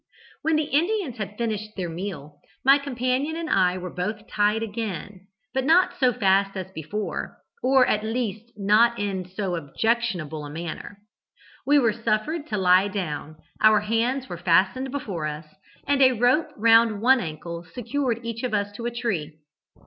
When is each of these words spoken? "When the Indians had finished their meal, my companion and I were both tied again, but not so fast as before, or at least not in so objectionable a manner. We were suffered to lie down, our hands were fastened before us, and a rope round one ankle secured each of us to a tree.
"When 0.41 0.55
the 0.55 0.63
Indians 0.63 1.17
had 1.19 1.37
finished 1.37 1.75
their 1.75 1.87
meal, 1.87 2.41
my 2.65 2.79
companion 2.79 3.35
and 3.35 3.47
I 3.47 3.77
were 3.77 3.93
both 3.93 4.27
tied 4.27 4.63
again, 4.63 5.27
but 5.53 5.63
not 5.63 5.93
so 5.99 6.11
fast 6.11 6.57
as 6.57 6.71
before, 6.71 7.37
or 7.61 7.85
at 7.85 8.01
least 8.03 8.51
not 8.57 8.97
in 8.97 9.29
so 9.29 9.53
objectionable 9.53 10.43
a 10.43 10.49
manner. 10.49 10.97
We 11.67 11.77
were 11.77 11.93
suffered 11.93 12.47
to 12.47 12.57
lie 12.57 12.87
down, 12.87 13.35
our 13.61 13.81
hands 13.81 14.27
were 14.27 14.37
fastened 14.39 14.89
before 14.89 15.27
us, 15.27 15.45
and 15.87 16.01
a 16.01 16.13
rope 16.13 16.47
round 16.57 16.99
one 17.03 17.19
ankle 17.19 17.63
secured 17.63 18.25
each 18.25 18.41
of 18.41 18.55
us 18.55 18.71
to 18.77 18.87
a 18.87 18.91
tree. 18.95 19.37